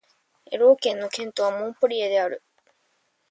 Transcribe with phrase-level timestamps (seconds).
[0.51, 2.41] エロー県の県都はモンペリエである